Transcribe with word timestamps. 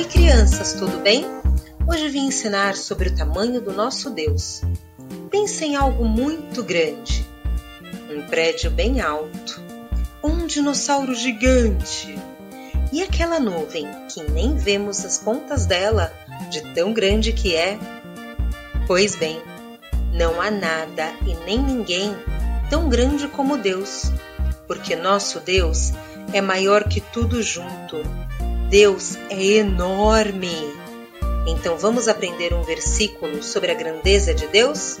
crianças, 0.00 0.72
tudo 0.72 0.98
bem? 1.00 1.24
Hoje 1.86 2.08
vim 2.08 2.26
ensinar 2.26 2.74
sobre 2.74 3.10
o 3.10 3.14
tamanho 3.14 3.60
do 3.60 3.72
nosso 3.72 4.08
Deus. 4.10 4.62
Pense 5.30 5.64
em 5.64 5.76
algo 5.76 6.04
muito 6.04 6.62
grande, 6.62 7.26
um 8.10 8.22
prédio 8.22 8.70
bem 8.70 9.00
alto, 9.00 9.62
um 10.24 10.46
dinossauro 10.46 11.14
gigante 11.14 12.18
e 12.90 13.02
aquela 13.02 13.38
nuvem 13.38 13.86
que 14.08 14.22
nem 14.30 14.56
vemos 14.56 15.04
as 15.04 15.18
pontas 15.18 15.66
dela 15.66 16.12
de 16.50 16.62
tão 16.74 16.92
grande 16.92 17.32
que 17.32 17.54
é. 17.54 17.78
Pois 18.86 19.14
bem, 19.14 19.40
não 20.12 20.40
há 20.40 20.50
nada 20.50 21.12
e 21.26 21.34
nem 21.44 21.58
ninguém 21.62 22.16
tão 22.70 22.88
grande 22.88 23.28
como 23.28 23.58
Deus, 23.58 24.10
porque 24.66 24.96
nosso 24.96 25.38
Deus 25.38 25.92
é 26.32 26.40
maior 26.40 26.84
que 26.84 27.00
tudo 27.00 27.42
junto. 27.42 27.98
Deus 28.72 29.18
é 29.28 29.58
enorme. 29.58 30.48
Então 31.46 31.76
vamos 31.76 32.08
aprender 32.08 32.54
um 32.54 32.62
versículo 32.62 33.42
sobre 33.42 33.70
a 33.70 33.74
grandeza 33.74 34.32
de 34.32 34.46
Deus? 34.46 34.98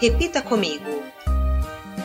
Repita 0.00 0.40
comigo. 0.40 1.02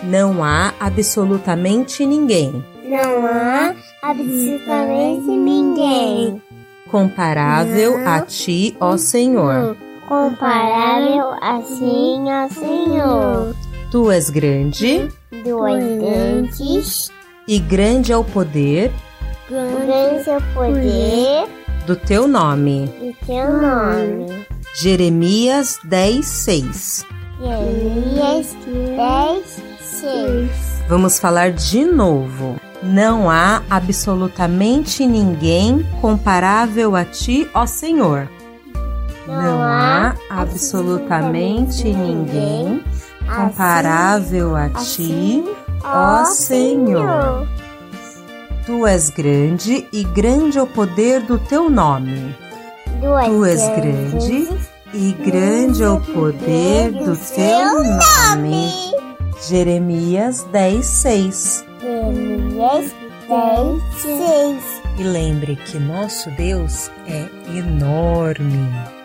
Não 0.03 0.43
há 0.43 0.73
absolutamente 0.77 2.05
ninguém. 2.05 2.61
Não 2.83 3.25
há 3.25 3.73
absolutamente 4.01 5.27
ninguém. 5.27 6.41
Comparável 6.91 7.99
Não. 7.99 8.07
a 8.09 8.19
ti, 8.19 8.75
ó 8.77 8.97
Senhor. 8.97 9.77
Comparável 10.09 11.31
assim, 11.41 12.25
ó 12.29 12.49
Senhor. 12.49 13.55
Tu 13.91 14.11
és 14.11 14.29
grande. 14.29 15.07
Tu 15.31 15.67
és 15.67 15.99
grande. 16.01 17.11
E 17.47 17.59
grande 17.59 18.11
é 18.11 18.17
o 18.17 18.25
poder 18.25 18.91
é 19.49 20.37
o 20.37 20.41
poder 20.53 21.47
do 21.85 21.95
teu 21.95 22.27
nome. 22.27 22.85
Do 22.99 23.25
teu 23.25 23.61
nome. 23.61 24.45
Jeremias 24.81 25.79
10, 25.85 26.25
6. 26.25 27.05
Jeremias 27.39 28.57
10, 28.97 29.61
6. 30.01 30.51
Vamos 30.89 31.17
falar 31.17 31.51
de 31.51 31.85
novo. 31.85 32.57
Não 32.83 33.29
há 33.29 33.63
absolutamente 33.69 35.05
ninguém 35.05 35.85
comparável 36.01 36.95
a 36.95 37.05
ti, 37.05 37.49
ó 37.53 37.65
Senhor. 37.65 38.29
Não 39.25 39.61
há 39.61 40.13
absolutamente 40.29 41.85
ninguém 41.85 42.83
comparável 43.33 44.55
a 44.55 44.69
ti, 44.69 45.43
ó 45.83 46.25
Senhor. 46.25 47.47
Tu 48.67 48.85
és 48.85 49.09
grande 49.09 49.87
e 49.93 50.03
grande 50.03 50.57
é 50.57 50.61
o 50.61 50.67
poder 50.67 51.21
do 51.21 51.39
teu 51.39 51.69
nome. 51.69 52.35
Tu 52.99 53.45
és 53.45 53.61
grande 53.69 54.49
e 54.93 55.13
grande 55.13 55.83
é 55.83 55.89
o 55.89 56.01
poder 56.01 56.91
do 56.91 57.15
teu 57.15 57.81
nome. 57.81 58.69
Jeremias 59.47 60.43
10, 60.51 60.85
6. 60.85 61.65
Jeremias 61.81 62.93
10, 63.29 63.83
6. 64.01 64.81
E 64.99 65.03
lembre 65.03 65.55
que 65.55 65.79
nosso 65.79 66.29
Deus 66.31 66.91
é 67.07 67.25
enorme. 67.57 68.96